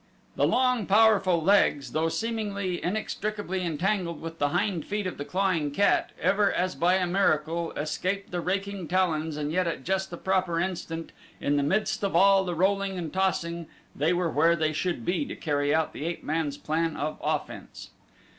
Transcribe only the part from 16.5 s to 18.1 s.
plan of offense.